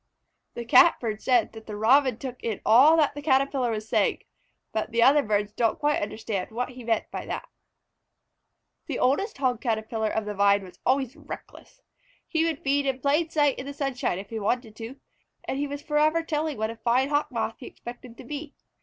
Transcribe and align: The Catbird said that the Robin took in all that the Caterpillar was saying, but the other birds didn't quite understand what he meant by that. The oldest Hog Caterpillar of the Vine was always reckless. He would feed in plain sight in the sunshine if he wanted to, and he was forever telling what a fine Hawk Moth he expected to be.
The 0.55 0.65
Catbird 0.65 1.21
said 1.21 1.53
that 1.53 1.67
the 1.67 1.75
Robin 1.75 2.17
took 2.17 2.43
in 2.43 2.59
all 2.65 2.97
that 2.97 3.13
the 3.13 3.21
Caterpillar 3.21 3.69
was 3.69 3.87
saying, 3.87 4.23
but 4.71 4.89
the 4.89 5.03
other 5.03 5.21
birds 5.21 5.51
didn't 5.53 5.77
quite 5.77 6.01
understand 6.01 6.49
what 6.49 6.69
he 6.71 6.83
meant 6.83 7.11
by 7.11 7.27
that. 7.27 7.47
The 8.87 8.97
oldest 8.97 9.37
Hog 9.37 9.61
Caterpillar 9.61 10.09
of 10.09 10.25
the 10.25 10.33
Vine 10.33 10.63
was 10.63 10.79
always 10.87 11.15
reckless. 11.15 11.83
He 12.27 12.45
would 12.45 12.63
feed 12.63 12.87
in 12.87 12.99
plain 12.99 13.29
sight 13.29 13.59
in 13.59 13.67
the 13.67 13.75
sunshine 13.75 14.17
if 14.17 14.31
he 14.31 14.39
wanted 14.39 14.75
to, 14.77 14.95
and 15.43 15.59
he 15.59 15.67
was 15.67 15.83
forever 15.83 16.23
telling 16.23 16.57
what 16.57 16.71
a 16.71 16.77
fine 16.77 17.09
Hawk 17.09 17.29
Moth 17.31 17.57
he 17.59 17.67
expected 17.67 18.17
to 18.17 18.23
be. 18.23 18.55